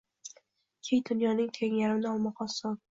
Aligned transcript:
Keng 0.89 1.05
dunyoning 1.11 1.55
teng 1.61 1.79
yarmini 1.85 2.13
olmoq 2.17 2.47
oson. 2.51 2.87